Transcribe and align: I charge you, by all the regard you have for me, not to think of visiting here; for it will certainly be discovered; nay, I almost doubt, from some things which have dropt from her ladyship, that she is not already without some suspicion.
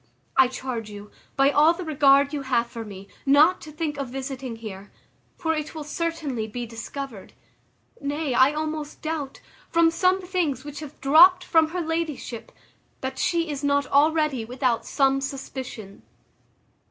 I 0.35 0.47
charge 0.47 0.89
you, 0.89 1.11
by 1.35 1.51
all 1.51 1.73
the 1.75 1.85
regard 1.85 2.33
you 2.33 2.41
have 2.41 2.65
for 2.65 2.83
me, 2.83 3.07
not 3.23 3.61
to 3.61 3.71
think 3.71 3.99
of 3.99 4.09
visiting 4.09 4.55
here; 4.55 4.91
for 5.37 5.53
it 5.53 5.75
will 5.75 5.83
certainly 5.83 6.47
be 6.47 6.65
discovered; 6.65 7.33
nay, 8.01 8.33
I 8.33 8.51
almost 8.51 9.03
doubt, 9.03 9.41
from 9.69 9.91
some 9.91 10.19
things 10.19 10.65
which 10.65 10.79
have 10.79 10.99
dropt 11.01 11.43
from 11.43 11.67
her 11.67 11.81
ladyship, 11.81 12.51
that 13.01 13.19
she 13.19 13.47
is 13.51 13.63
not 13.63 13.85
already 13.85 14.43
without 14.43 14.87
some 14.87 15.21
suspicion. 15.21 16.01